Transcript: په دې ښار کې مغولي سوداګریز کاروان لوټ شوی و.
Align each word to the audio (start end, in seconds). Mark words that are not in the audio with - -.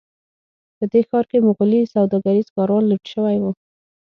په 0.77 0.85
دې 0.91 1.01
ښار 1.09 1.25
کې 1.31 1.37
مغولي 1.47 1.81
سوداګریز 1.95 2.47
کاروان 2.55 2.83
لوټ 2.87 3.03
شوی 3.13 3.37
و. 3.39 3.45